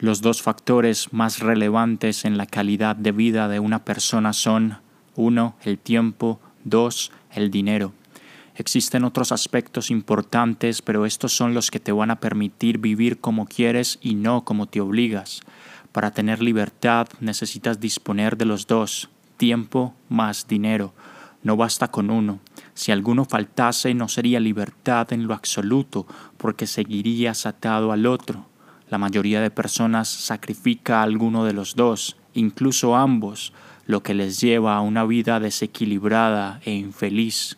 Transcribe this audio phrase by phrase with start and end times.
[0.00, 4.78] Los dos factores más relevantes en la calidad de vida de una persona son
[5.14, 5.56] 1.
[5.62, 7.12] el tiempo, 2.
[7.32, 7.92] el dinero.
[8.54, 13.44] Existen otros aspectos importantes, pero estos son los que te van a permitir vivir como
[13.44, 15.42] quieres y no como te obligas.
[15.92, 20.94] Para tener libertad necesitas disponer de los dos, tiempo más dinero.
[21.42, 22.40] No basta con uno.
[22.72, 26.06] Si alguno faltase no sería libertad en lo absoluto,
[26.38, 28.46] porque seguirías atado al otro.
[28.90, 33.52] La mayoría de personas sacrifica a alguno de los dos, incluso ambos,
[33.86, 37.56] lo que les lleva a una vida desequilibrada e infeliz.